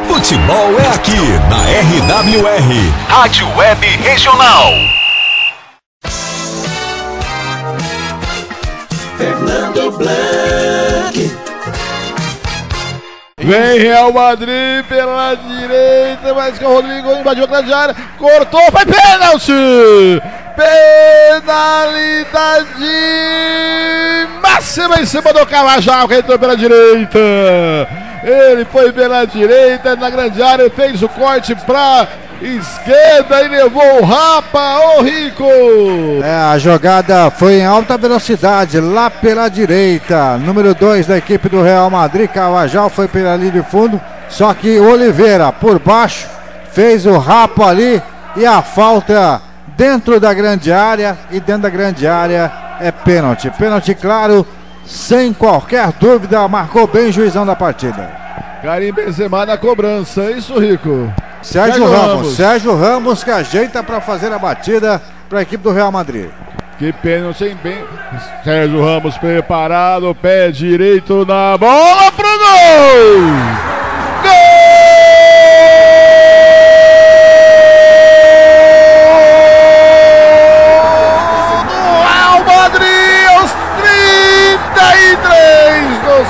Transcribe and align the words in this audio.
Futebol 0.07 0.79
é 0.79 0.87
aqui 0.95 1.17
na 1.49 1.57
RWR, 1.81 2.69
Rádio 3.09 3.49
Web 3.57 3.87
Regional. 3.87 4.75
Fernando 9.17 9.91
Blanc. 9.93 11.31
Vem 13.39 13.79
Real 13.79 14.13
Madrid 14.13 14.85
pela 14.87 15.35
direita, 15.35 16.35
mas 16.35 16.59
que 16.59 16.65
o 16.65 16.75
Rodrigo 16.75 17.11
invadiu 17.13 17.45
a 17.45 17.47
grande 17.47 17.73
área, 17.73 17.97
cortou, 18.19 18.71
foi 18.71 18.85
pênalti! 18.85 20.21
Penalidade 20.57 22.69
máxima 24.61 25.01
em 25.01 25.07
cima 25.07 25.33
do 25.33 25.47
Cavajal, 25.47 26.07
que 26.07 26.17
entrou 26.17 26.39
pela 26.39 26.55
direita. 26.55 27.19
Ele 28.23 28.67
foi 28.67 28.93
pela 28.93 29.25
direita, 29.25 29.97
na 29.97 30.11
grande 30.11 30.43
área, 30.43 30.69
fez 30.69 31.03
o 31.03 31.09
corte 31.09 31.55
para 31.55 32.07
esquerda 32.43 33.43
e 33.43 33.49
levou 33.49 34.03
o 34.03 34.05
Rapa, 34.05 34.81
ô 34.99 35.03
Rico! 35.03 35.45
É, 36.23 36.53
a 36.53 36.59
jogada 36.59 37.31
foi 37.31 37.61
em 37.61 37.65
alta 37.65 37.97
velocidade, 37.97 38.79
lá 38.81 39.09
pela 39.09 39.49
direita. 39.49 40.37
Número 40.37 40.75
2 40.75 41.07
da 41.07 41.17
equipe 41.17 41.49
do 41.49 41.63
Real 41.63 41.89
Madrid, 41.89 42.29
Cavajal 42.29 42.91
foi 42.91 43.09
pela 43.09 43.37
linha 43.37 43.53
de 43.53 43.63
fundo, 43.63 43.99
só 44.29 44.53
que 44.53 44.79
Oliveira 44.79 45.51
por 45.53 45.79
baixo 45.79 46.29
fez 46.71 47.07
o 47.07 47.17
Rapa 47.17 47.67
ali 47.67 48.03
e 48.37 48.45
a 48.45 48.61
falta 48.61 49.41
dentro 49.75 50.21
da 50.21 50.35
grande 50.35 50.71
área 50.71 51.17
e 51.31 51.41
dentro 51.41 51.63
da 51.63 51.71
grande 51.71 52.07
área 52.07 52.70
é 52.81 52.91
pênalti. 52.91 53.51
Pênalti 53.51 53.95
claro, 53.95 54.47
sem 54.85 55.33
qualquer 55.33 55.93
dúvida, 55.93 56.47
marcou 56.49 56.87
bem 56.87 57.09
o 57.09 57.13
juizão 57.13 57.47
da 57.47 57.55
partida. 57.55 58.11
Karim 58.63 58.93
Benzema 58.93 59.47
na 59.47 59.57
cobrança, 59.57 60.23
é 60.23 60.33
isso, 60.33 60.59
Rico? 60.59 61.13
Sérgio, 61.43 61.73
Sérgio 61.73 61.85
Ramos, 61.85 62.09
Ramos, 62.09 62.37
Sérgio 62.37 62.77
Ramos 62.77 63.25
que 63.25 63.31
ajeita 63.31 63.83
para 63.83 64.01
fazer 64.01 64.33
a 64.33 64.39
batida 64.39 65.01
para 65.29 65.39
a 65.39 65.43
equipe 65.43 65.63
do 65.63 65.73
Real 65.73 65.91
Madrid. 65.91 66.29
Que 66.79 66.93
pênalti 66.93 67.57
bem. 67.63 67.85
Sérgio 68.45 68.85
Ramos 68.85 69.17
preparado, 69.19 70.15
pé 70.15 70.51
direito 70.51 71.25
na 71.27 71.57
bola 71.57 72.11
pro 72.13 72.27
gol! 72.27 73.70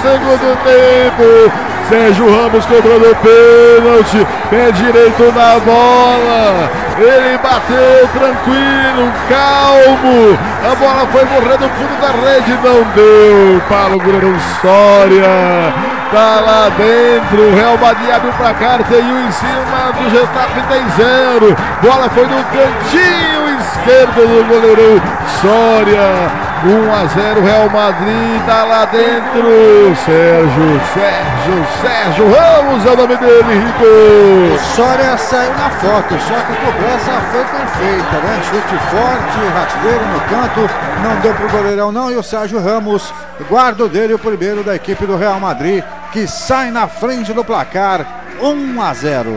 Segundo 0.03 0.57
tempo. 0.65 1.71
Sérgio 1.91 2.25
Ramos 2.25 2.65
cobrando 2.67 3.17
pênalti, 3.17 4.25
pé 4.49 4.71
direito 4.71 5.25
na 5.35 5.59
bola. 5.59 6.71
Ele 6.97 7.37
bateu 7.39 8.09
tranquilo, 8.13 9.13
calmo. 9.29 10.39
A 10.63 10.75
bola 10.77 11.07
foi 11.11 11.25
morrendo 11.25 11.65
no 11.65 11.71
fundo 11.71 12.01
da 12.01 12.31
rede, 12.31 12.53
não 12.63 12.85
deu 12.95 13.61
para 13.69 13.97
o 13.97 13.99
goleiro 13.99 14.37
Soria. 14.61 15.75
Tá 16.13 16.41
lá 16.41 16.71
dentro, 16.77 17.49
o 17.49 17.55
Real 17.55 17.77
Madrid 17.79 18.11
abriu 18.15 18.33
pra 18.35 18.55
cá, 18.55 18.79
tem 18.89 19.03
um 19.03 19.27
em 19.27 19.33
cima 19.33 19.93
do 19.93 20.11
Getafe, 20.11 20.63
tem 20.69 20.89
zero. 20.97 21.57
Bola 21.83 22.09
foi 22.11 22.27
no 22.27 22.45
cantinho 22.45 23.59
esquerdo 23.59 24.15
do 24.15 24.49
goleiro 24.49 25.03
Soria. 25.41 26.50
1 26.63 26.93
a 26.93 27.07
0 27.07 27.43
Real 27.43 27.71
Madrid, 27.71 28.45
tá 28.45 28.65
lá 28.65 28.85
dentro. 28.85 29.97
Sérgio, 30.05 30.81
Sérgio, 30.93 31.67
Sérgio 31.81 32.27
Ramos 32.27 32.85
é 32.85 32.91
o 32.91 32.97
nome 32.97 33.17
dele, 33.17 33.65
Rico. 33.65 33.85
O 33.85 34.59
Soria 34.77 35.17
saiu 35.17 35.53
na 35.55 35.71
foto, 35.71 36.15
só 36.21 36.35
que 36.35 36.53
a 36.53 36.57
cobrança 36.57 37.21
foi 37.33 37.45
perfeita, 37.45 38.17
né? 38.19 38.43
Chute 38.45 38.79
forte, 38.91 39.39
rasteiro 39.55 40.07
no 40.07 40.21
canto, 40.21 40.71
não 41.03 41.21
deu 41.21 41.35
pro 41.35 41.49
goleirão 41.49 41.91
não. 41.91 42.11
E 42.11 42.17
o 42.17 42.23
Sérgio 42.23 42.63
Ramos 42.63 43.13
guarda 43.49 43.89
dele 43.89 44.13
o 44.13 44.19
primeiro 44.19 44.63
da 44.63 44.75
equipe 44.75 45.07
do 45.07 45.17
Real 45.17 45.41
Madrid, 45.41 45.83
que 46.13 46.27
sai 46.27 46.71
na 46.71 46.87
frente 46.87 47.33
do 47.33 47.43
placar 47.43 48.05
1 48.41 48.83
a 48.83 48.93
0. 48.93 49.31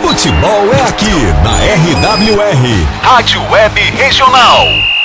Futebol 0.00 0.72
é 0.72 0.88
aqui 0.88 1.14
na 1.44 1.52
RWR, 2.08 2.86
Rádio 3.02 3.42
Web 3.50 3.78
Regional 3.96 4.97